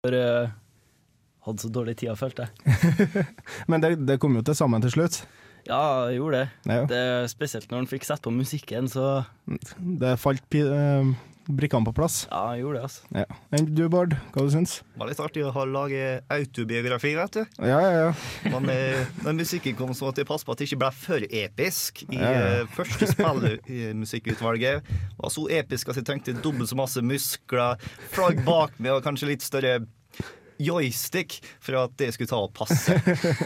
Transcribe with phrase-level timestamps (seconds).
[0.00, 0.48] For jeg
[1.44, 3.24] hadde så dårlig tid, følte jeg.
[3.70, 5.18] Men det, det kom jo til sammen til slutt.
[5.68, 6.46] Ja, jeg gjorde det.
[6.72, 6.78] Ja.
[6.88, 7.00] det.
[7.32, 9.26] Spesielt når han fikk sett på musikken, så
[10.00, 11.10] Det falt pi- eh,
[11.56, 12.22] brikkene på plass.
[12.30, 13.02] Ja, han gjorde det, altså.
[13.14, 13.64] Ja.
[13.70, 17.42] Du, Bård, hva du syns Det var litt artig å ha lage autobiografi, vet du.
[17.66, 18.50] Ja, ja, ja.
[18.54, 21.26] Men eh, når musikken kom, så måtte jeg passe på at det ikke ble for
[21.44, 22.04] episk.
[22.10, 22.50] I Ja, ja.
[22.60, 24.90] eh, første spillmusikkutvalget
[25.20, 27.80] var så episk at jeg trengte dobbelt så masse muskler,
[28.14, 29.80] flagg bak meg og kanskje litt større
[30.60, 32.92] joystick for at det skulle ta og passe.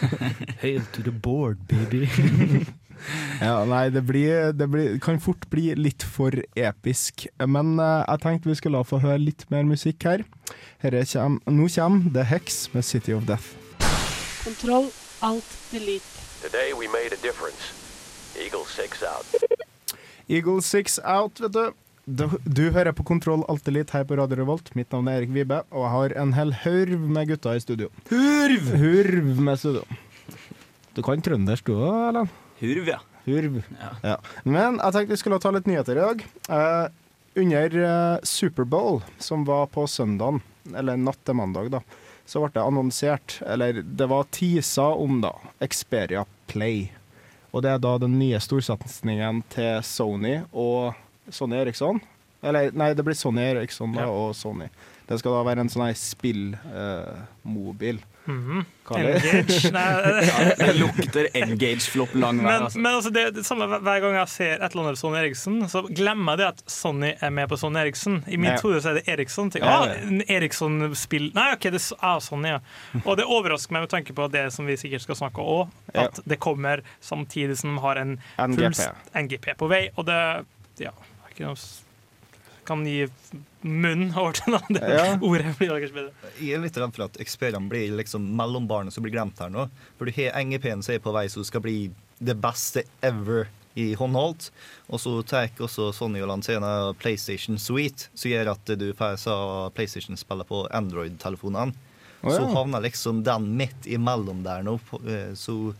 [0.65, 2.09] Hail to the board, baby.
[3.41, 7.27] Ja, nei, det, blir, det blir, kan fort bli litt for episk.
[7.41, 10.25] Men uh, jeg tenkte vi skulle få høre litt mer musikk her.
[10.85, 13.55] Herre kjem, nå kommer The Hex med City of Death.
[14.45, 14.91] Kontroll,
[15.25, 16.05] alt, delete.
[16.45, 17.73] Today we made a difference.
[18.37, 19.45] Eagle 6 out.
[20.29, 21.73] Eagle Six Out, vet du.
[22.05, 24.71] Du, du hører på Kontroll Alt Elite her på Radio Revolt.
[24.77, 27.89] Mitt navn er Erik Vibe, og jeg har en hel hørv med gutter i studio.
[28.11, 28.71] Hurv!
[28.81, 29.85] Hurv med studio.
[30.97, 32.35] Du kan trøndersk du òg, Erlend?
[32.61, 32.99] Hurv, ja.
[33.25, 33.63] Hurv.
[33.81, 33.91] Ja.
[34.03, 34.17] Ja.
[34.45, 36.25] Men jeg tenkte vi skulle ta litt nyheter i dag.
[36.49, 36.87] Eh,
[37.41, 40.41] under eh, Superbowl, som var på søndagen,
[40.77, 41.81] eller natt til mandag, da,
[42.27, 46.87] så ble det annonsert, eller det var tisa om, da, Xperia Play.
[47.53, 50.95] Og det er da den nye storsatsingen til Sony og
[51.33, 52.01] Sony Eriksson.
[52.45, 54.11] Eller nei, det blir Sony Eriksson da, Ja.
[54.11, 54.67] og Sony.
[55.09, 58.01] Det skal da være en sånn her spillmobil.
[58.01, 58.11] Mhm.
[58.27, 58.65] Er?
[58.95, 59.71] Engage.
[59.75, 62.47] Nei, Det lukter Engage-flopp lang vei.
[62.47, 62.79] men, Altså.
[62.81, 65.83] men altså det, det samme hver gang jeg ser et eller annet Sonny Eriksen, så
[65.89, 68.23] glemmer jeg det at Sonny er med på Sonny Eriksen.
[68.29, 69.53] I mitt hode er det Eriksson.
[69.53, 72.61] Tenker, Ja, ah, Eriksson-spill Nei, OK, det er Sonny, ja.
[73.05, 76.21] Og det overrasker meg med tanke på det som vi sikkert skal snakke om at
[76.25, 78.85] det kommer samtidig som har en NGP.
[79.25, 80.21] NGP på vei, og det
[80.83, 80.91] Ja,
[81.31, 81.57] ikke noe
[82.67, 83.07] kan gi
[83.65, 84.59] munn over til.
[84.77, 85.17] Det Ja.
[85.21, 86.33] ordet blir da kanskje bedre.
[86.41, 89.69] Jeg er litt redd for at Xperian blir liksom mellombarnet som blir glemt her nå.
[89.99, 91.91] For du har NGP-en som er på vei, som skal bli
[92.23, 94.51] det beste ever i håndholdt.
[94.89, 99.39] Og så tar også Sony og lanserer PlayStation Suite, som gjør at du får sa
[99.75, 101.75] PlayStation-spiller på Android-telefonene.
[102.25, 105.75] Å, Så havner liksom den midt imellom der nå, eh, så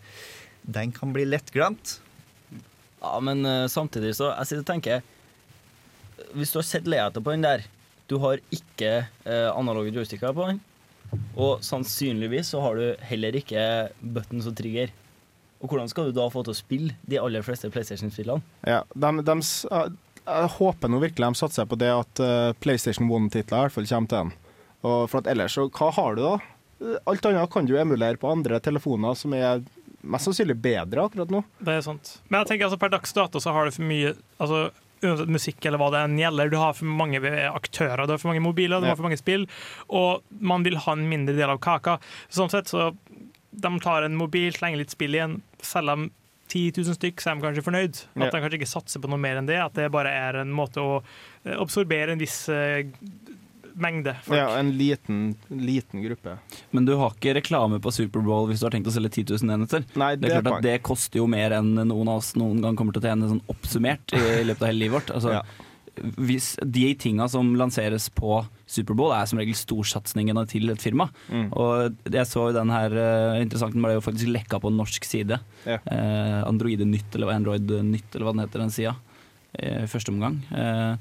[0.67, 1.99] den kan bli lett glemt.
[3.01, 5.03] Ja, men eh, samtidig så Jeg sitter og tenker
[6.35, 7.65] Hvis du har sett layoutet på den der
[8.11, 10.61] Du har ikke eh, analoge joysticker på den.
[11.41, 13.63] Og sannsynligvis så har du heller ikke
[14.03, 14.91] buttons og trigger.
[15.63, 18.45] Og hvordan skal du da få til å spille de aller fleste PlayStation-spillene?
[18.69, 19.37] Ja, de, de,
[20.25, 23.89] jeg håper nå virkelig de satser på det at eh, PlayStation One-titler i hvert fall
[23.89, 24.35] kommer til en.
[24.85, 26.35] Og for at ellers, så hva har du da?
[27.09, 29.63] Alt annet kan du emulere på andre telefoner som er
[30.05, 31.41] mest sannsynlig bedre akkurat nå.
[31.65, 32.19] Det er sant.
[32.29, 34.67] Men jeg tenker altså per dags dato så har du for mye altså,
[35.05, 36.51] uansett musikk eller hva det enn gjelder.
[36.53, 37.21] Du har for mange
[37.51, 39.47] aktører, du har for mange mobiler, du har for mange spill,
[39.89, 41.99] og man vil ha en mindre del av kaka.
[42.33, 42.93] Sånn sett så
[43.55, 46.11] de tar en mobil, slenger litt spill igjen, selger dem
[46.55, 48.01] 10 000 stykk, så er de kanskje fornøyd.
[48.19, 50.53] At de kanskje ikke satser på noe mer enn det, at det bare er en
[50.55, 52.85] måte å eh, absorbere en viss eh,
[53.75, 54.39] mengde folk.
[54.39, 56.37] Ja, en liten, liten gruppe.
[56.71, 59.55] Men du har ikke reklame på Superbowl hvis du har tenkt å selge 10 000
[59.57, 59.85] enheter.
[59.99, 62.77] Nei, Det er klart at det koster jo mer enn noen av oss noen gang
[62.79, 65.15] kommer til å tjene sånn oppsummert i løpet av hele livet vårt.
[65.19, 65.43] Altså, Ja.
[66.19, 71.09] hvis De tinga som lanseres på Superbowl, er som regel storsatsingene til et firma.
[71.31, 71.49] Mm.
[71.53, 75.05] Og jeg så jo den her uh, interessant, den ble jo faktisk lekka på norsk
[75.07, 75.39] side.
[75.67, 75.79] Yeah.
[75.87, 78.97] Eh, Androide Nytt, eller Android Nytt, eller hva den heter, den sida.
[79.55, 80.41] I første omgang.
[80.51, 80.97] Eh,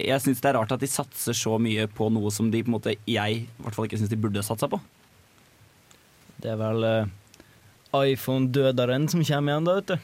[0.00, 2.68] jeg syns det er rart at de satser så mye på noe som de på
[2.72, 4.80] en måte jeg i hvert fall ikke syns de burde satsa på.
[6.40, 7.10] Det er vel uh,
[7.96, 9.96] iPhone-døderen som kommer igjen, da, vet du.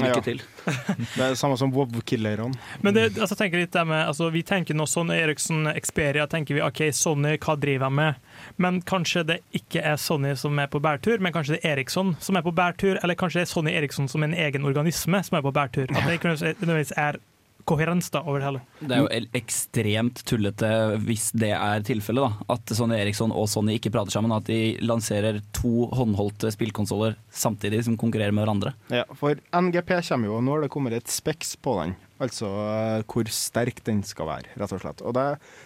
[0.00, 0.20] lykke Ja.
[0.24, 0.38] til.
[1.16, 2.54] Det er det samme som WoW-killerne.
[2.80, 7.34] Men det, altså, tenker litt med, altså, vi tenker nå Sony-Eriksson-Experia, tenker vi OK, Sony,
[7.36, 8.22] hva driver de med?
[8.56, 12.14] Men kanskje det ikke er Sony som er på bærtur, men kanskje det er Eriksson
[12.20, 15.36] som er på bærtur, eller kanskje det er Sony Eriksson som en egen organisme som
[15.36, 15.88] er på bærtur.
[15.92, 17.20] At det ikke nødvendigvis er
[17.68, 18.62] koherens da over det hele.
[18.80, 20.70] Det er jo ekstremt tullete
[21.04, 22.38] hvis det er tilfellet.
[22.46, 24.34] da At Sony Eriksson og Sony ikke prater sammen.
[24.36, 28.74] At de lanserer to håndholdte spillkonsoller samtidig som konkurrerer med hverandre.
[28.92, 31.96] Ja, for NGP kommer jo, og nå har det kommet et speks på den.
[32.24, 35.02] Altså eh, hvor sterk den skal være, rett og slett.
[35.04, 35.24] Og det,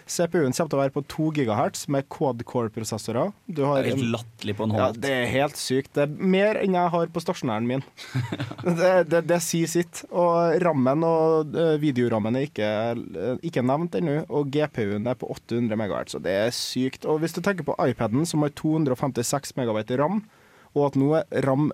[0.09, 3.33] CPU-en kommer til å være på 2 GHz med quad-core-prosessorer.
[3.47, 4.83] Det er helt latterlig på en hånd.
[4.83, 5.93] Ja, det er helt sykt.
[5.97, 7.85] Det er mer enn jeg har på stasjonæren min.
[8.79, 10.03] det, det, det sier sitt.
[10.09, 15.29] Og rammen og eh, videorammen er ikke, eh, ikke nevnt ennå, og GPU-en er på
[15.35, 17.07] 800 MHz, og det er sykt.
[17.09, 20.23] Og hvis du tenker på iPaden, som har 256 MB ram,
[20.77, 21.71] og at nå er ram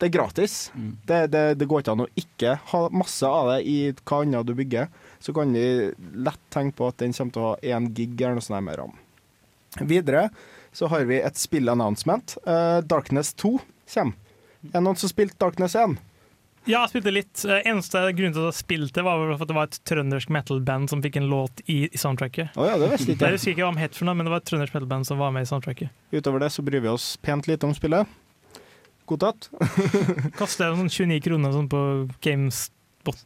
[0.00, 0.54] det er gratis.
[0.72, 0.90] Mm.
[1.06, 4.48] Det, det, det går ikke an å ikke ha masse av det i hva annet
[4.48, 4.88] du bygger.
[5.20, 5.64] Så kan vi
[6.24, 8.80] lett tenke på at den kommer til å ha én gig eller noe sånt med
[8.80, 8.94] ram.
[9.86, 10.28] Videre
[10.72, 12.36] så har vi et spill-announcement.
[12.46, 13.58] Uh, Darkness 2
[13.94, 14.16] kommer.
[14.70, 15.96] Er det noen som spilte Darkness 1?
[16.68, 17.42] Ja, jeg spilte litt.
[17.48, 20.90] Eh, Eneste grunnen til at jeg spilte, var for at det var et trøndersk metal-band
[20.92, 22.52] som fikk en låt i, i soundtracket.
[22.60, 23.38] Oh, ja, det visste ikke Jeg jeg.
[23.38, 25.32] husker ikke hva de het for noe, men det var et trøndersk metal-band som var
[25.32, 25.94] med i soundtracket.
[26.12, 28.12] Utover det så bryr vi oss pent lite om spillet.
[29.10, 29.50] Godtatt.
[30.38, 31.84] jeg sånn 29 kroner sånn på
[32.24, 33.18] GameStop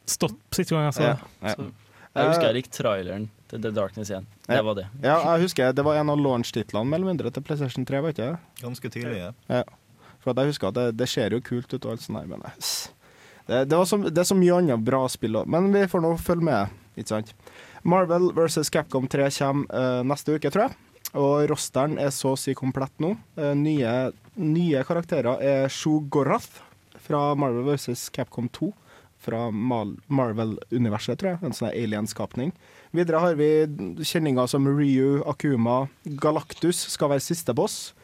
[0.54, 1.14] siste gang jeg så det.
[1.14, 1.54] Ja.
[1.54, 1.70] ja.
[2.14, 4.26] Jeg husker jeg likte traileren til The Darkness igjen.
[4.46, 4.84] Det var det.
[5.02, 8.14] Ja, jeg husker det var en av launch-titlene mellom eller mindre til PlayStation 3, var
[8.14, 8.60] ikke det?
[8.62, 9.25] Ganske tidlig.
[9.50, 9.64] Ja.
[10.22, 12.31] For at jeg husker at det, det ser jo kult ut og alt sånt her,
[12.31, 12.46] men
[13.44, 15.50] det, det, så, det er så mye annet bra spill òg.
[15.50, 17.34] Men vi får nå følge med, ikke sant.
[17.84, 18.70] Marvel vs.
[18.72, 20.78] Capcom 3 kommer uh, neste uke, tror jeg.
[21.14, 23.14] Og rosteren er så å si komplett nå.
[23.38, 23.93] Eh, nye,
[24.34, 26.62] nye karakterer er Shugorath
[27.05, 28.08] fra Marvel vs.
[28.14, 28.72] Capcom 2.
[29.25, 31.40] Fra Marvel-universet, tror jeg.
[31.46, 32.50] En sånn alien-skapning.
[32.94, 33.49] Videre har vi
[34.05, 35.87] kjenninger som Ryu, Akuma,
[36.20, 37.94] Galactus skal være siste boss.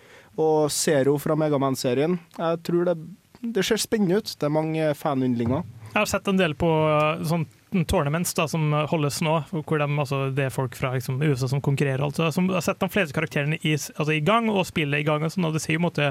[0.40, 2.16] Og Zero fra Megaman-serien.
[2.38, 2.96] Jeg tror det,
[3.42, 4.32] det ser spennende ut.
[4.32, 5.66] Det er mange fanyndlinger.
[5.90, 7.44] Jeg har sett en del på uh, sånn
[7.86, 11.60] tournaments da, som holdes nå, hvor de, altså, det er folk fra liksom, USA som
[11.64, 12.02] konkurrerer.
[12.04, 15.22] Altså, som har sett de fleste karakterene i, altså, i gang, og spillet i gang.
[15.26, 16.10] Og, sånn, og det ser jo en måte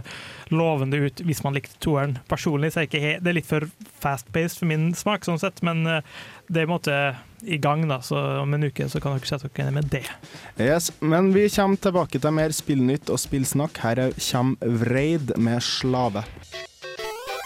[0.54, 2.18] lovende ut hvis man likte toeren.
[2.32, 3.68] Personlig så er det ikke he- det er litt for
[4.04, 6.00] fast-paced for min smak, sånn sett, men uh,
[6.50, 7.00] det er en måte
[7.48, 10.04] i gang, da, så om en uke så kan dere sette dere ned med det.
[10.60, 13.80] Yes, Men vi kommer tilbake til mer spillnytt og spillsnakk.
[13.84, 16.24] Her er- kommer Vreid med 'Slave'.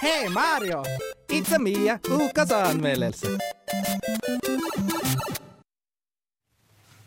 [0.01, 0.83] Hei Mario!
[1.29, 1.73] It's a me,
[2.09, 3.37] ukas anmeldelse.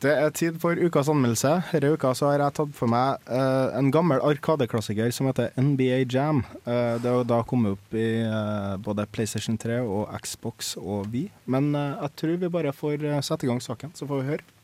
[0.07, 1.51] Det er tid for ukas anmeldelse.
[1.73, 6.43] Denne uka har jeg tatt for meg uh, en gammel arkadeklassiker som heter NBA Jam.
[6.67, 11.25] Uh, det har da kommet opp i uh, både PlayStation 3 og Xbox og vi.
[11.49, 14.56] Men jeg tror vi bare får sette i gang saken, så får vi høre.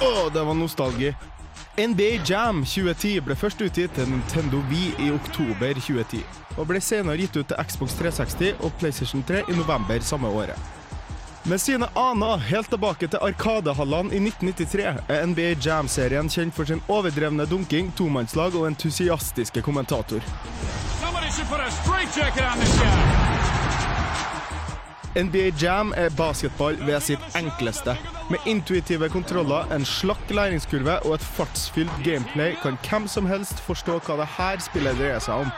[0.00, 1.12] Å, det var nostalgi.
[1.76, 6.22] NBA Jam 2010 ble først utgitt til Nintendo Wii i oktober 2010,
[6.56, 10.56] og ble senere gitt ut til Xbox 360 og PlayStation 3 i november samme året.
[11.48, 16.80] Med sine aner helt tilbake til Arkadehallene i 1993 er NBA Jam-serien kjent for sin
[16.88, 20.24] overdrevne dunking, tomannslag og entusiastiske kommentator.
[25.16, 27.96] NBA Jam er basketball ved sitt enkleste.
[28.30, 33.98] Med intuitive kontroller, en slakk læringskurve og et fartsfylt gameplay kan hvem som helst forstå
[34.06, 35.50] hva det her spillet dreier seg om.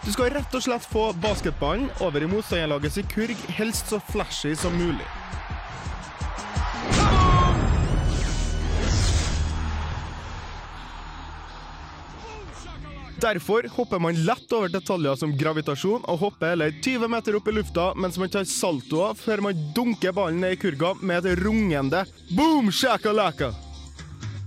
[0.00, 4.72] Du skal rett og slett få basketballen over i motstanderlagets kurg, helst så flashy som
[4.80, 5.04] mulig.
[13.20, 17.52] Derfor hopper man lett over detaljer som gravitasjon og hopper heller 20 meter opp i
[17.52, 22.00] lufta mens man tar saltoer før man dunker ballen ned i kurga med et rungende
[22.32, 23.50] boom shakalaka.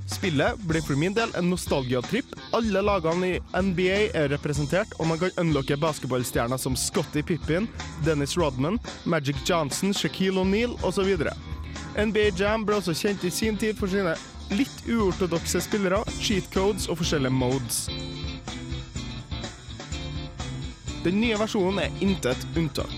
[0.09, 2.33] Spillet blir for min del en nostalgiatripp.
[2.57, 7.69] Alle lagene i NBA er representert, og man kan unlocke basketballstjerner som Scotty Pippin,
[8.05, 11.13] Dennis Rodman, Magic Johnson, Shaquille O'Neal osv.
[11.97, 14.17] NBA Jam ble også kjent i sin tid for sine
[14.53, 17.85] litt uortodokse spillere, cheat codes og forskjellige modes.
[21.03, 22.91] Den nye versjonen er intet unntak.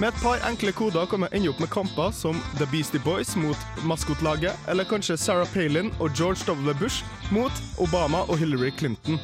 [0.00, 3.36] Med et par enkle koder kan man ende opp med kamper som The Beastie Boys
[3.36, 6.72] mot maskotlaget, eller kanskje Sarah Palin og George W.
[6.80, 9.20] Bush mot Obama og Hillary Clinton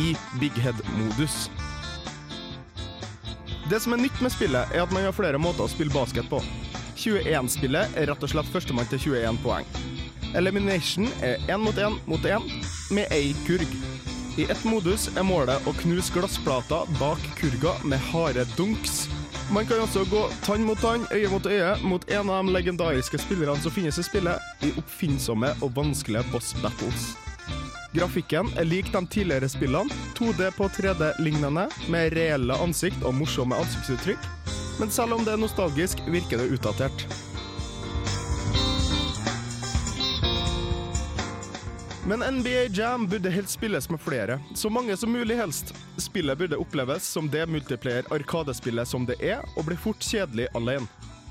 [0.00, 1.50] i big head-modus.
[3.70, 6.28] Det som er nytt med spillet, er at man har flere måter å spille basket
[6.30, 6.40] på.
[6.94, 9.68] 21-spillet er rett og slett førstemann til 21 poeng.
[10.34, 12.46] Elimination er én mot én mot én
[12.94, 13.68] med ei kurg.
[14.36, 19.04] I ett modus er målet å knuse glassplater bak kurga med harde dunks.
[19.54, 23.20] Man kan også gå tann mot tann, øye mot øye, mot en av de legendariske
[23.22, 27.12] spillerne som finnes i spillet, i oppfinnsomme og vanskelige boss battles.
[27.94, 34.26] Grafikken er lik de tidligere spillene, 2D på 3D-lignende, med reelle ansikt og morsomme ansiktsuttrykk.
[34.80, 37.06] Men selv om det er nostalgisk, virker det utdatert.
[42.06, 45.74] Men NBA Jam burde helst spilles med flere, så mange som mulig helst.
[45.96, 50.84] Spillet burde oppleves som det multiplayer-arkadespillet som det er, og blir fort kjedelig alene.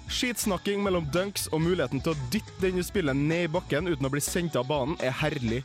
[0.10, 4.12] Skitsnakking mellom dunks og muligheten til å dytte denne spillet ned i bakken uten å
[4.16, 5.62] bli sendt av banen, er herlig.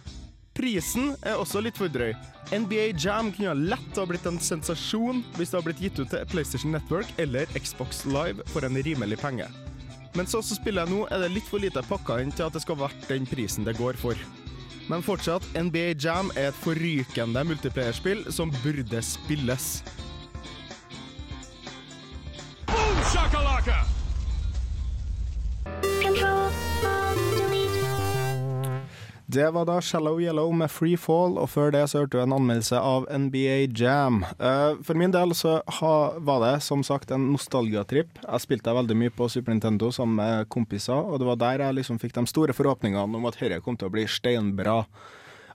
[0.58, 2.12] Prisen er også litt for drøy.
[2.52, 6.28] NBA Jam kunne lett ha blitt en sensasjon hvis det hadde blitt gitt ut til
[6.28, 9.48] PlayStation Network eller Xbox Live for en rimelig penge.
[10.18, 12.64] Men sånn som spillet nå, er det litt for lite pakka inn til at det
[12.66, 14.20] skal være den prisen det går for.
[14.88, 19.66] Men fortsatt, NBA Jam er et forrykende multiplayerspill som burde spilles.
[29.28, 32.32] Det var da Shallow Yellow med Free Fall, og før det så hørte du en
[32.32, 34.22] anmeldelse av NBA Jam.
[34.24, 35.58] Eh, for min del så
[36.24, 38.22] var det som sagt en nostalgiatripp.
[38.22, 41.76] Jeg spilte veldig mye på Super Nintendo sammen med kompiser, og det var der jeg
[41.76, 44.78] liksom fikk de store forhåpningene om at dette kom til å bli steinbra.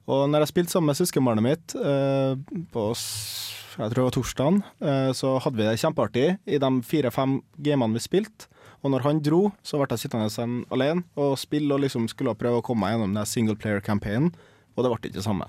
[0.05, 2.37] Og når jeg spilte sammen med søskenbarnet mitt eh,
[2.77, 7.39] på jeg tror det var torsdagen, eh, så hadde vi det kjempeartig i de fire-fem
[7.57, 8.52] gamene vi spilte.
[8.83, 12.59] Og når han dro, så ble jeg sittende alene og spille og liksom skulle prøve
[12.59, 14.33] å komme meg gjennom den single player-campaignen,
[14.75, 15.47] og det ble ikke det samme.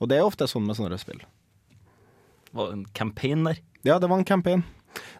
[0.00, 1.22] Og det er ofte sånn med sånne spill.
[2.52, 3.62] Var det en campaign der?
[3.86, 4.64] Ja, det var en campaign.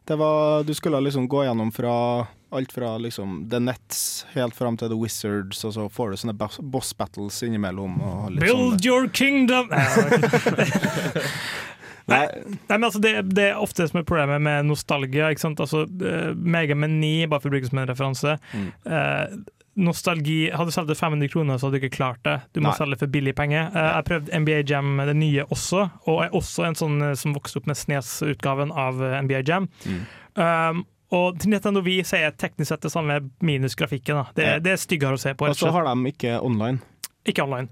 [0.08, 4.76] Det var, du skulle liksom gå gjennom fra alt fra liksom The Nets helt fram
[4.80, 7.96] til The Wizards, og så får du sånne boss- boss battles innimellom.
[8.00, 8.86] Og litt Build sånne.
[8.86, 9.68] your kingdom!
[12.06, 15.32] Nei, Nei, men altså det, det er ofte det som er problemet med nostalgia.
[15.32, 15.62] ikke sant?
[15.62, 18.38] Altså, uh, Mega Man 9, bare for å bruke det som en referanse.
[18.54, 18.70] Mm.
[18.86, 19.36] eh,
[19.76, 22.38] nostalgi Hadde du solgt det 500 kroner, så hadde du ikke klart det.
[22.52, 22.76] Du må Nei.
[22.78, 23.68] selge for billig penger.
[23.68, 27.36] Eh, jeg prøvde NBA Jam, det nye også, og er også en sånn eh, som
[27.36, 29.68] vokste opp med Snes-utgaven av eh, NBA Jam.
[29.84, 30.04] Mm.
[30.36, 30.84] Um,
[31.16, 34.18] og til Nintendo Vi så er teknisk sett det samme minus grafikken.
[34.18, 34.36] Da.
[34.36, 35.48] Det, det er styggere å se på.
[35.48, 36.80] og så har de ikke online.
[37.26, 37.68] Ikke online.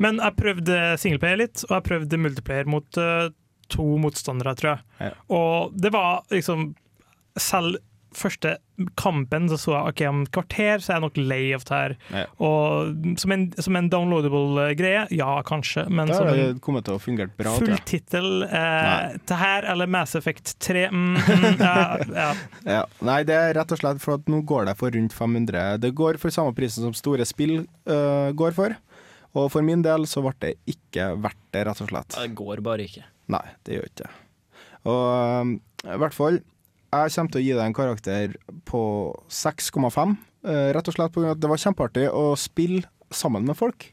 [0.00, 3.28] Men jeg prøvde singleplayer litt, og jeg prøvde multiplayer mot eh,
[3.72, 4.86] to motstandere, tror jeg.
[5.08, 5.12] Ja.
[5.34, 6.72] Og det var liksom
[7.38, 7.76] Selv
[8.16, 8.56] første
[8.98, 11.74] kampen så så jeg ok, om et kvarter så er jeg nok lei av det
[11.74, 11.94] her.
[12.14, 12.24] Ja.
[12.44, 16.96] Og som en, som en downloadable eh, greie, ja, kanskje, men som en kommet til
[16.96, 17.52] å fungere bra.
[17.58, 21.76] full tittel eh, Det her eller Mass Effect 3 mm, mm, ja,
[22.14, 22.30] ja.
[22.78, 22.82] Ja.
[23.04, 25.78] Nei, det er rett og slett for at nå går det for rundt 500.
[25.82, 27.60] Det går for samme prisen som store spill
[27.90, 28.76] uh, går for.
[29.36, 32.16] Og for min del så ble det ikke verdt det, rett og slett.
[32.16, 33.04] Det går bare ikke.
[33.32, 34.12] Nei, det gjør ikke det.
[34.88, 35.52] Og
[35.84, 36.40] i hvert fall,
[36.88, 38.36] jeg kommer til å gi deg en karakter
[38.68, 38.82] på
[39.28, 40.16] 6,5.
[40.48, 41.34] øh, rett og slett pga.
[41.34, 43.90] at det var kjempeartig å spille sammen med folk.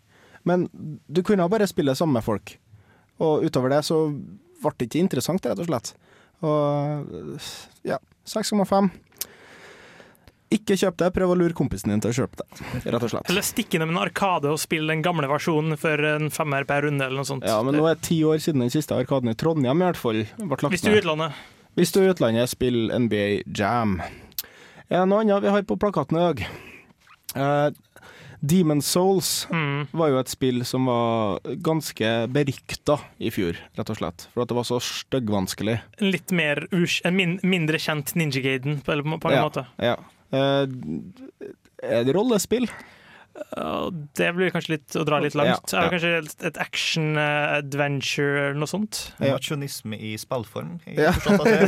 [0.47, 0.69] Men
[1.07, 2.57] du kunne bare spille sammen med folk.
[3.19, 4.07] Og utover det så
[4.61, 5.93] ble det ikke interessant, rett og slett.
[6.45, 7.49] Og øh,
[7.83, 8.89] ja, 6,5.
[10.55, 12.47] Ikke kjøp det, prøv å lure kompisen din til å kjøpe det,
[12.85, 13.29] rett og slett.
[13.31, 17.03] Eller stikk innom en arkade og spill den gamle versjonen for en femmer per runde,
[17.07, 17.43] eller noe sånt.
[17.47, 19.99] Ja, men nå er det ti år siden den siste arkaden i Trondheim i hvert
[19.99, 21.41] fall ble lagt Hvis du er i utlandet.
[21.75, 23.25] Hvis du er i utlandet, spill NBA
[23.57, 23.97] Jam.
[24.87, 26.45] Er det noe annet vi har på plakaten i dag?
[27.35, 27.69] Eh,
[28.45, 29.87] Demon Souls Mm.
[29.91, 34.27] var jo et spill som var ganske berykta i fjor, rett og slett.
[34.33, 35.79] For at det var så styggvanskelig.
[35.99, 39.43] En litt mer en min mindre kjent Ninja Gaiden, på, på, på en Ja.
[39.49, 39.65] måte.
[39.81, 39.95] Ja.
[40.31, 41.51] Eh,
[41.83, 42.69] er det rollespill?
[44.15, 45.67] Det blir kanskje litt å dra litt langt.
[45.73, 45.81] Ja, ja.
[45.81, 48.99] Er det kanskje et action eh, adventure eller noe sånt?
[49.19, 49.33] Ja.
[49.35, 50.77] Mosjonisme i spillform.
[50.95, 51.11] Ja.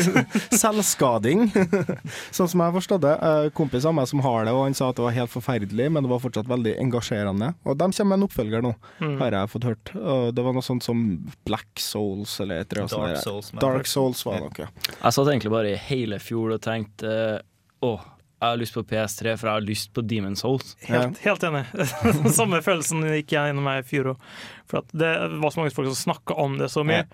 [0.62, 1.50] Selvskading,
[2.36, 3.14] sånn som jeg har forstått det.
[3.20, 5.90] Eh, Kompis av meg som har det, og han sa at det var helt forferdelig,
[5.92, 7.52] men det var fortsatt veldig engasjerende.
[7.68, 8.74] Og de kommer med en oppfølger nå,
[9.04, 9.18] Mm.
[9.22, 9.92] har jeg fått hørt.
[10.00, 11.04] Og det var noe sånt som
[11.46, 13.18] Black Souls eller et eller annet.
[13.18, 13.24] Dark.
[13.28, 13.52] Souls.
[13.60, 14.70] Dark Souls var det nok, ja.
[15.04, 17.42] Jeg satt egentlig bare i hele fjor og tenkte
[17.84, 17.92] Å,
[18.38, 20.76] jeg har lyst på PS3, for jeg har lyst på Demon's Souls.
[20.86, 21.64] Helt, helt enig.
[22.38, 24.28] Samme følelsen gikk jeg gjennom meg i fjor òg.
[24.70, 27.08] For det var så mange folk som snakka om det så mye.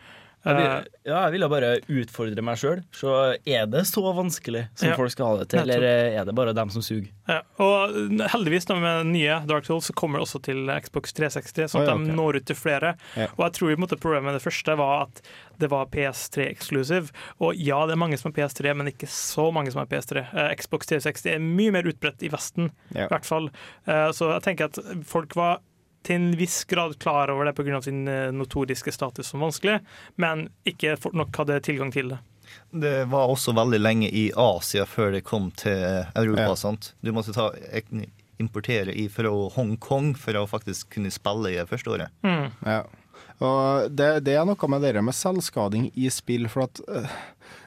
[0.44, 2.82] Jeg Eh, vil, ja, jeg ville bare utfordre meg sjøl.
[2.92, 3.12] Så
[3.48, 4.96] er det så vanskelig som Ja.
[5.00, 5.84] folk skal ha det til, eller
[6.20, 7.08] er det bare dem som suger?
[7.30, 7.94] Ja, og
[8.34, 11.94] heldigvis da med nye Dark Souls så kommer det også til Xbox 360, sånn at
[11.94, 12.96] oh, ja, de når ut til flere.
[13.38, 15.22] Og jeg tror i måte problemet med det første var at
[15.64, 17.12] det var PS3 exclusive.
[17.40, 20.26] Og ja, det er mange som har PS3, men ikke så mange som har PS3.
[20.34, 23.48] Eh, Xbox 360 er mye mer utbredt i Vesten, i hvert fall.
[23.88, 25.62] Eh, så jeg tenker at folk var
[26.04, 27.82] til en viss grad klar over det pga.
[27.82, 29.80] sin eh, notoriske status som vanskelig,
[30.16, 32.20] men ikke fort nok hadde tilgang til det.
[32.72, 36.52] Det var også veldig lenge i Asia før det kom til Europa.
[36.52, 36.58] Ja.
[36.60, 36.94] Sant?
[37.02, 37.50] Du måtte ta,
[38.42, 42.14] importere fra Hongkong for å faktisk kunne spille i det første året.
[42.26, 42.52] Mm.
[42.66, 42.84] Ja.
[43.42, 47.16] Og det, det er noe med det med selvskading i spill, for at øh,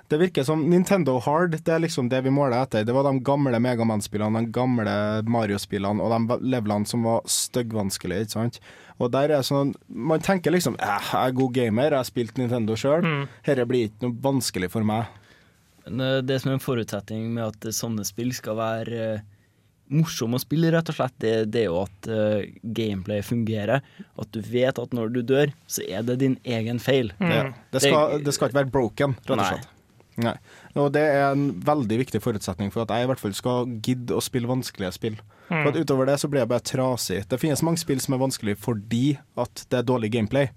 [0.07, 2.85] det virker som Nintendo Hard, det er liksom det vi måler etter.
[2.87, 4.97] Det var de gamle Megaman-spillene, de gamle
[5.27, 8.61] Mario-spillene og de levelene som var styggvanskelige, ikke sant.
[9.03, 12.39] Og der er sånn Man tenker liksom eh, jeg er god gamer, jeg har spilt
[12.39, 13.03] Nintendo sjøl.
[13.03, 13.25] Mm.
[13.49, 15.11] Dette blir ikke noe vanskelig for meg.
[15.91, 19.09] Eh, det som er en forutsetning med at sånne spill skal være
[19.87, 22.43] eh, morsomme å spille, rett og slett, det, det er jo at uh,
[22.77, 23.87] gameplay fungerer.
[24.19, 27.13] At du vet at når du dør, så er det din egen feil.
[27.21, 27.31] Mm.
[27.31, 27.41] Det,
[27.77, 29.73] Det, skal, det skal ikke være broken, rett og slett.
[30.17, 30.33] Nei.
[30.81, 34.17] Og det er en veldig viktig forutsetning for at jeg i hvert fall skal gidde
[34.17, 35.19] å spille vanskelige spill.
[35.51, 37.19] For at Utover det så blir jeg bare trasig.
[37.29, 40.49] Det finnes mange spill som er vanskelig fordi at det er dårlig gameplay.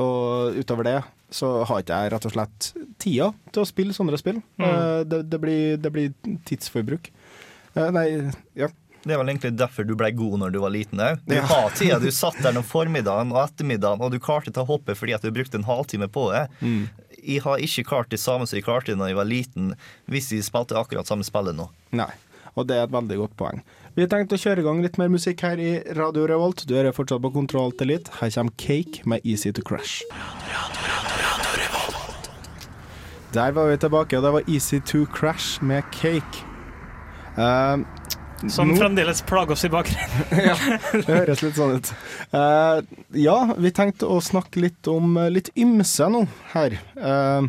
[0.00, 0.98] Og utover det
[1.32, 2.68] så har ikke jeg rett og slett
[3.00, 4.40] tida til å spille sånne spill.
[4.60, 5.04] Mm.
[5.08, 7.10] Det, det, blir, det blir tidsforbruk.
[7.74, 8.06] Eh, Nei,
[8.58, 8.68] ja.
[9.02, 11.18] Det er vel egentlig derfor du ble god når du var liten òg.
[11.26, 11.42] Du Ja.
[11.50, 11.98] har tida.
[11.98, 15.22] Du satt der om formiddagen og ettermiddagen, og du klarte å ta hoppet fordi at
[15.26, 16.44] du brukte en halvtime på det.
[16.62, 16.88] Mm.
[17.22, 19.74] Jeg har ikke klart det samme som jeg klarte da jeg var liten,
[20.10, 21.68] hvis jeg spilte akkurat samme spillet nå.
[21.92, 22.10] Nei.
[22.54, 23.62] Og det er et veldig godt poeng.
[23.96, 26.66] Vi har tenkt å kjøre i gang litt mer musikk her i Radio Revolt.
[26.68, 28.08] Du hører fortsatt på Kontroll til litt.
[28.20, 30.02] Her kommer Cake med Easy to Crash.
[33.32, 36.44] Der var vi tilbake, og det var Easy to Crash med Cake.
[37.36, 40.26] Eh, Som nå- fremdeles plager oss i bakgrunnen.
[40.48, 40.56] ja,
[40.92, 41.92] Det høres litt sånn ut.
[42.34, 42.82] Uh,
[43.14, 46.24] ja, vi tenkte å snakke litt om eh, litt ymse nå
[46.56, 46.74] her.
[46.98, 47.46] Uh,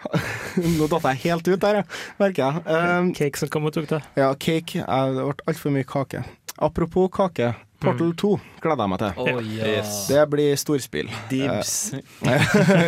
[0.78, 1.82] nå datt jeg helt ut der,
[2.20, 2.62] merker jeg.
[2.64, 4.00] Uh, Cake som kom og tok det.
[4.16, 4.80] ja, cake.
[4.80, 6.24] Det ble altfor mye kake.
[6.60, 7.54] Apropos kake.
[7.80, 9.20] Portal 2 gleder jeg meg til.
[9.22, 9.38] Oh.
[9.56, 9.92] Yes.
[10.10, 11.08] Det blir storspill.
[11.30, 11.70] Dibs.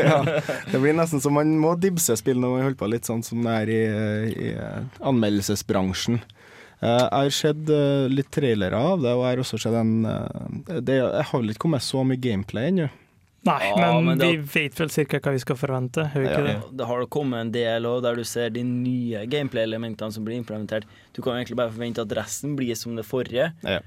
[0.05, 0.19] ja,
[0.69, 3.41] det blir nesten som man må dibse spill når man holder på litt sånn som
[3.47, 3.81] det er i,
[4.51, 4.51] i
[5.01, 6.21] anmeldelsesbransjen.
[6.83, 9.95] Eh, Jeg har sett eh, litt trailere av det, og jeg har også sett en
[10.05, 12.89] eh, det, Jeg har vel ikke kommet så mye gameplay ennå.
[13.45, 16.05] Nei, Ja, men, men det- vi vet vel cirka hva vi skal forvente.
[16.15, 16.57] Vi ikke det?
[16.79, 20.85] Det har kommet en del også, der du ser de nye gameplay-elementene som blir implementert.
[21.13, 23.53] Du kan egentlig bare forvente at resten blir som det forrige.
[23.67, 23.81] Ja.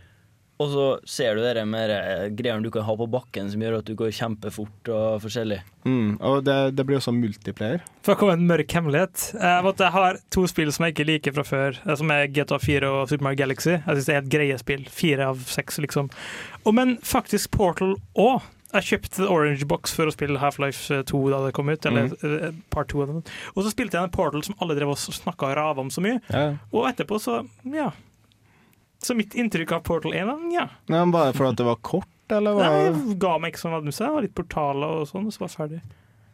[0.57, 3.79] Og så ser du det med eh, greiene du kan ha på bakken som gjør
[3.81, 5.57] at du går kjempefort og forskjellig.
[5.83, 7.81] Mm, og det, det blir også multiplayer.
[8.07, 9.33] For å komme med en mørk hemmelighet.
[9.35, 12.57] eh, Jeg har to spill som jeg ikke liker fra før, eh, som er GTA
[12.59, 13.71] 4 og Super Mario Galaxy.
[13.71, 14.85] Jeg synes det er et greie spill.
[14.87, 16.09] Fire av seks, liksom.
[16.65, 18.41] Og, men faktisk Portal òg.
[18.75, 22.63] Jeg kjøpte Orange Box for å spille Half-Life 2 da det kom ut, eller mm.
[22.73, 23.21] part 2 av den.
[23.53, 26.03] Og så spilte jeg en Portal som alle drev og snakka og rava om så
[26.03, 26.57] mye, Ja.
[26.71, 27.41] og etterpå så,
[27.71, 27.91] ja.
[29.05, 30.67] Så mitt inntrykk av Portal 1 ja.
[30.91, 31.05] ja.
[31.13, 34.03] Bare fordi det var kort, eller Nei, jeg ga meg ikke sånn admuse.
[34.03, 35.81] Det var litt portaler og sånn, og så var jeg ferdig.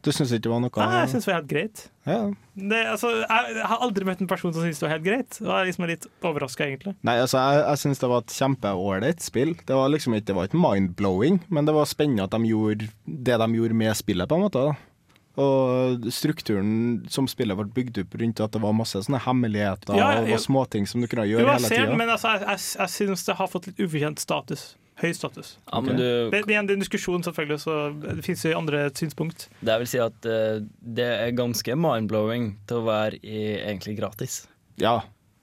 [0.02, 1.82] Du syns ikke det var noe Nei, jeg syns det var helt greit.
[2.10, 2.20] ja.
[2.58, 5.38] Det, altså, jeg, jeg har aldri møtt en person som syns det var helt greit.
[5.42, 6.96] Og jeg er liksom litt overraska, egentlig.
[7.08, 9.54] Nei, altså, jeg, jeg syns det var et kjempeålreit spill.
[9.68, 12.90] Det var liksom ikke, det var ikke mind-blowing, men det var spennende at de gjorde
[13.06, 14.66] det de gjorde med spillet, på en måte.
[14.72, 14.78] da.
[15.42, 16.72] Og strukturen
[17.10, 20.84] som spillet ble bygd opp rundt at det var masse sånne hemmeligheter Ja, og småting
[20.90, 21.96] som du kunne Jo, gjøre jeg hele tida.
[22.02, 24.66] men altså, jeg, jeg, jeg syns det har fått litt ufortjent status.
[25.02, 25.56] Høy status.
[25.66, 29.48] Ja, men du, Det, det er en diskusjon, selvfølgelig, så det fins andre synspunkt.
[29.66, 34.44] det vil si at uh, det er ganske mind-blowing til å være i, egentlig gratis.
[34.82, 35.00] Ja,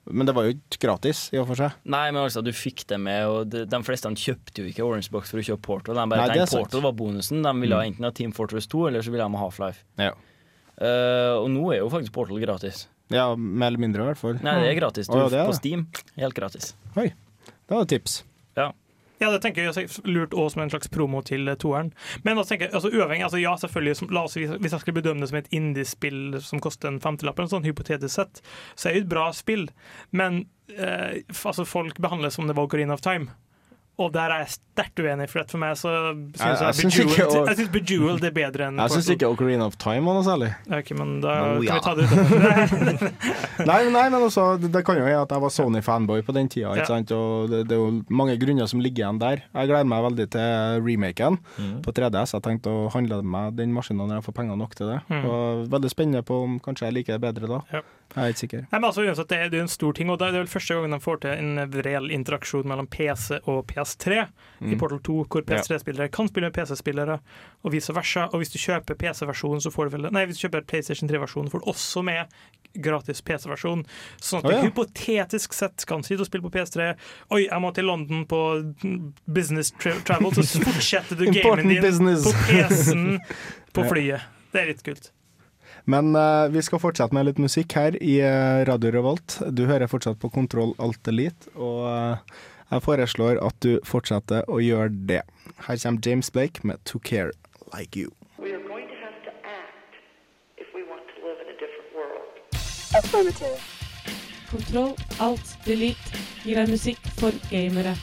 [0.09, 1.75] men det var jo ikke gratis, i og for seg.
[1.83, 5.11] Nei, men altså, du fikk det med, og de, de fleste kjøpte jo ikke Orange
[5.13, 5.99] Box for å kjøpe Portal.
[5.99, 6.63] De bare Nei, tenkte.
[6.63, 7.43] Portal var bonusen.
[7.45, 9.83] De ville enten ha Team Fortress 2, eller så ville de ha Half-Life.
[10.01, 10.15] Ja.
[10.79, 12.87] Uh, og nå er jo faktisk Portal gratis.
[13.11, 14.39] ja, mer eller mindre, i hvert fall.
[14.45, 15.11] Nei, det er gratis.
[15.11, 15.57] Du, oh, ja, det er på.
[15.59, 15.85] Steam.
[16.15, 16.71] Helt gratis.
[16.95, 18.21] Oi, det var et tips.
[18.57, 18.71] Ja,
[19.27, 21.91] det tenker jeg lurt også som en slags promo til eh, toeren.
[22.23, 25.01] Men også tenker jeg, altså uavhengig, altså ja, selvfølgelig, som, la oss, hvis jeg skulle
[25.01, 28.41] bedømme det som et indiespill som koster en femtilapp, sånn hypotetisk sett,
[28.75, 29.67] så er det et bra spill.
[30.15, 33.35] Men eh, altså, folk behandles som det var Ocarina of Time.
[33.99, 37.47] Og der er jeg sterkt uenig, for for meg så syns Jeg- jeg, ikke Bejeweled,
[37.49, 40.51] jeg synes Bejeweled er bedre enn Jeg syns ikke Ocarina of Time var noe særlig.
[40.71, 41.73] Ok, men da kan ja.
[41.73, 43.03] vi ta det ut.
[43.69, 46.47] Nei, nei, men også, det, det kan jo være at jeg var Sony-fanboy på den
[46.47, 46.71] tida.
[46.71, 46.89] Ikke Ja.
[46.93, 47.11] sant?
[47.11, 49.43] Og det, det er jo mange grunner som ligger igjen der.
[49.53, 51.39] Jeg gleder meg veldig til remaken
[51.83, 52.33] på 3DS.
[52.37, 54.99] Jeg tenkte å handle meg den maskinen når jeg får penger nok til det.
[55.11, 55.25] Mm.
[55.27, 57.59] Og Veldig spennende på om kanskje jeg liker det bedre da.
[57.73, 57.81] Ja.
[58.15, 58.61] Jeg er ikke sikker.
[58.67, 60.77] Nei, men altså, uansett, det, er, er en stor ting, og det er vel første
[60.77, 64.21] gangen de får til en reell interaksjon mellom PC og PS3
[64.65, 67.19] i Portal 2, hvor PS3-spillere kan spille med PC-spillere,
[67.63, 68.27] og vice versa.
[68.33, 71.51] Og hvis du kjøper PC-versjonen, så får du vel Nei, hvis du kjøper PlayStation 3-versjonen,
[71.53, 72.33] får du også med
[72.81, 73.85] gratis PC-versjon.
[74.21, 74.65] Sånn at du du ja.
[74.65, 76.89] hypotetisk sett kan sitte og spille på PS3.
[77.35, 78.41] Oi, jeg må til London på
[79.29, 82.25] business tra travel, så fortsetter du gamen din business.
[82.25, 83.07] på PC-en
[83.75, 84.27] på flyet.
[84.53, 85.11] Det er litt kult.
[85.85, 89.39] Men uh, vi skal fortsette med litt musikk her i eh, Radio Revolt.
[89.51, 92.39] Du hører fortsatt på Kontroll Alt Elite, og uh,
[92.71, 95.23] jeg foreslår at du fortsetter å gjøre det.
[95.67, 97.31] Her kommer James Blake med To Care
[97.73, 98.11] Like You.
[98.37, 99.97] We are going to have to act
[100.57, 101.57] if we want to live in a.
[104.49, 107.93] Kontroll, alt, delete gir deg musikk for gamere.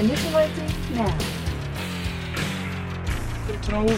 [0.00, 1.39] Initializing now.
[3.50, 3.90] Kontroll,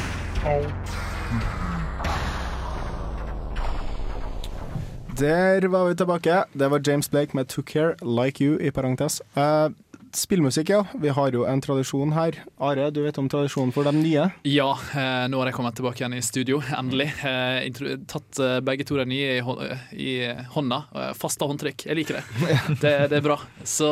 [5.19, 6.45] Der var vi tilbake.
[6.53, 9.23] Det var James Blake med To Care Like You, i parentes.
[9.37, 9.69] Eh,
[10.17, 10.85] spillmusikk, ja.
[11.01, 12.37] Vi har jo en tradisjon her.
[12.63, 14.25] Are, du vet om tradisjonen for de nye?
[14.49, 17.09] Ja, eh, nå har jeg kommet tilbake igjen i studio, endelig.
[17.25, 17.69] Eh,
[18.11, 19.59] tatt eh, begge to de nye i, hå-
[19.97, 20.15] i
[20.55, 20.83] hånda.
[21.19, 21.87] Fasta håndtrykk.
[21.91, 22.25] Jeg liker det.
[22.85, 22.95] det.
[23.13, 23.39] Det er bra.
[23.65, 23.89] Så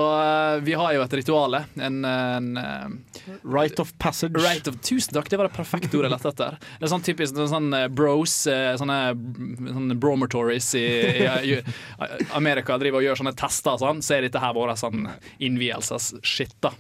[0.67, 1.59] vi har jo et ritual.
[1.81, 2.51] En, en
[3.45, 4.37] Right of passage.
[4.41, 6.59] Right of, tusen takk, det var det perfekte ordet jeg lette etter.
[6.79, 8.37] Det er sånn typisk det er sånn bros,
[8.81, 8.99] sånne,
[9.71, 11.59] sånne bromatories i, i, i
[12.37, 15.07] Amerika driver og gjør sånne tester sånn, så er dette her vår sånn
[16.11, 16.73] innvielses-shit, da.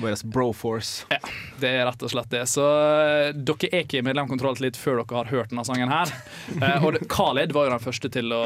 [0.00, 1.06] Vår broforce.
[1.10, 1.18] Ja,
[1.60, 2.46] det er rett og slett det.
[2.48, 6.12] Så eh, dere er ikke i medlemkontroll litt før dere har hørt denne sangen her.
[6.56, 8.42] Eh, og Khaled var jo den første til å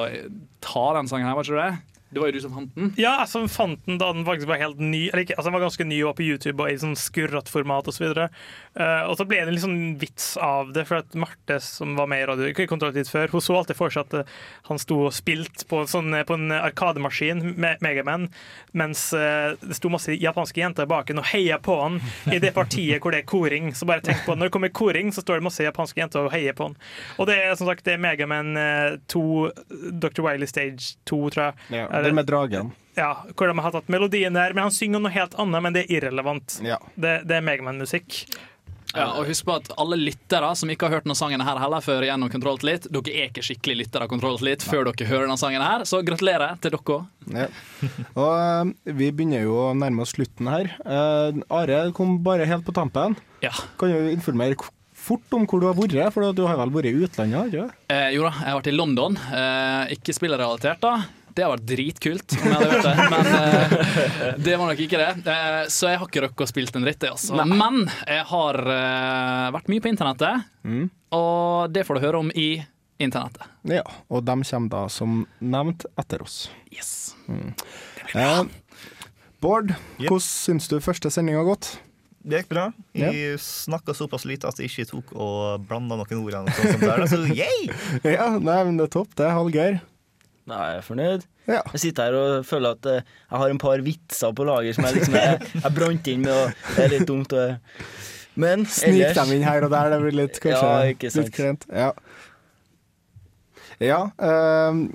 [0.64, 1.99] ta den sangen her, var ikke det?
[2.10, 2.88] Det var jo du som fant den.
[2.98, 5.04] Ja, som fant den da den faktisk var helt ny.
[5.08, 7.52] Eller ikke, altså den var ganske ny og var på YouTube og i sånn skurrete
[7.52, 8.08] format osv.
[8.10, 8.40] Og,
[8.80, 11.94] uh, og så ble det en litt sånn vits av det, for at Marte, som
[11.98, 14.32] var med i Radio Kontroll litt før, hun så alltid for seg at eh,
[14.66, 18.26] han sto og spilte på, sånn, på en arkademaskin, Me Megaman,
[18.76, 22.00] mens uh, det sto masse japanske jenter bak han og heia på han
[22.34, 23.70] i det partiet hvor det er koring.
[23.76, 26.34] Så bare tenk på Når det kommer koring, så står det masse japanske jenter og
[26.34, 26.76] heier på han.
[27.22, 29.24] Og det er som sagt det er Megaman eh, 2,
[30.02, 30.24] Dr.
[30.26, 31.58] Wiley Stage 2, tror jeg.
[31.78, 32.72] Ja, Er det med dragen.
[32.98, 35.86] ja, hvor de har tatt melodien der, men han synger noe helt annet, men det
[35.86, 36.60] er irrelevant.
[36.66, 36.80] Ja.
[36.94, 38.24] Det, det er Megaman-musikk.
[38.90, 41.84] Ja, og husk på at alle lyttere som ikke har hørt denne sangen her heller
[41.84, 45.28] før gjennom Kontroll Litt, dere er ikke skikkelig lyttere av Kontroll Litt før dere hører
[45.28, 47.06] denne sangen her, så gratulerer til dere òg.
[47.30, 47.46] Ja.
[48.18, 50.72] Og eh, vi begynner jo å nærme oss slutten her.
[50.82, 53.14] Uh, Are kom bare helt på tampen.
[53.44, 53.54] Ja.
[53.78, 54.58] Kan du informere
[55.00, 55.94] fort om hvor du har vært?
[56.12, 57.54] For du har vel vært i utlandet?
[57.54, 57.68] ikke?
[57.94, 59.16] Eh, jo da, jeg har vært i London.
[59.30, 60.96] Eh, ikke spillerrelatert, da.
[61.40, 63.04] Det har vært dritkult, om jeg hadde gjort det.
[63.14, 65.06] Men uh, det var nok ikke det.
[65.24, 67.38] Uh, så jeg har ikke rukket å spille en dritt, det, altså.
[67.48, 70.90] Men jeg har uh, vært mye på internettet, Mm.
[71.16, 72.50] og det får du høre om i
[73.00, 73.46] internettet.
[73.72, 73.80] Ja,
[74.12, 76.50] og de kommer da som nevnt etter oss.
[76.68, 77.14] Yes.
[78.12, 78.42] Eh,
[79.40, 80.10] Bård, Yep.
[80.10, 81.78] hvordan syns du første sending har gått?
[82.20, 82.66] Det gikk bra.
[82.92, 86.34] Jeg snakka såpass lite at jeg ikke tok og blanda noen ord.
[86.34, 87.70] eller noe sånt som Så yay!
[88.18, 89.24] Ja, nei, men det er topp, det.
[89.24, 89.80] er Hallgeir.
[90.48, 91.26] Jeg er fornøyd.
[91.50, 91.60] Ja.
[91.72, 94.86] Jeg sitter her og føler at eh, jeg har en par vitser på lager som
[94.88, 97.34] jeg liksom er, er brant inn med, og det er litt dumt.
[97.36, 97.84] Og,
[98.40, 101.28] men Snik ellers dem inn her og der, det blir litt kanskje Ja, ikke sant.
[101.28, 101.66] litt krent.
[101.74, 101.90] Ja.
[103.82, 104.00] ja
[104.30, 104.86] ehm,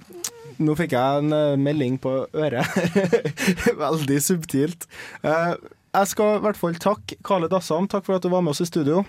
[0.66, 2.80] nå fikk jeg en eh, melding på øret.
[3.86, 4.88] Veldig subtilt.
[5.26, 5.54] Uh,
[5.96, 7.88] jeg skal i hvert fall takke Kale Dassam.
[7.92, 9.04] Takk for at du var med oss i studio.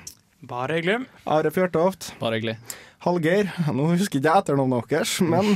[0.45, 1.07] Bare hyggelig.
[1.27, 2.11] Are Fjørtoft.
[2.21, 2.57] Bare hyggelig.
[3.07, 3.49] Hallgeir.
[3.73, 5.53] Nå husker ikke jeg etternavnet deres, men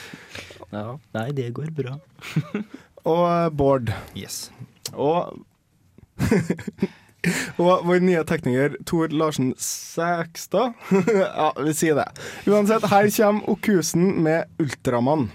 [0.74, 1.96] ja, Nei, det går bra.
[3.12, 3.92] Og eh, Bård.
[4.18, 4.50] Yes.
[4.92, 5.38] Og
[7.62, 10.74] Og vår nye tekniker Tor Larsen Sækstad.
[11.14, 12.08] ja, vi sier det.
[12.50, 15.28] Uansett, her kommer Okusen med Ultramann.